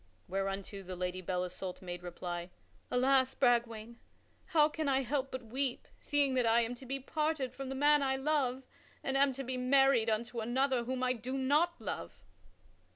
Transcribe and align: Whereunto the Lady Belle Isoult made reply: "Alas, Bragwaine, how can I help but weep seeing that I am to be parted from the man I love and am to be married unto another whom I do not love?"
Whereunto 0.27 0.81
the 0.81 0.95
Lady 0.95 1.21
Belle 1.21 1.45
Isoult 1.45 1.79
made 1.79 2.01
reply: 2.01 2.49
"Alas, 2.89 3.35
Bragwaine, 3.35 3.99
how 4.47 4.67
can 4.67 4.89
I 4.89 5.03
help 5.03 5.29
but 5.29 5.43
weep 5.45 5.87
seeing 5.99 6.33
that 6.33 6.45
I 6.47 6.61
am 6.61 6.73
to 6.73 6.87
be 6.87 6.99
parted 6.99 7.53
from 7.53 7.69
the 7.69 7.75
man 7.75 8.01
I 8.01 8.15
love 8.15 8.63
and 9.03 9.15
am 9.15 9.31
to 9.33 9.43
be 9.43 9.57
married 9.57 10.09
unto 10.09 10.39
another 10.39 10.85
whom 10.85 11.03
I 11.03 11.13
do 11.13 11.37
not 11.37 11.79
love?" 11.79 12.13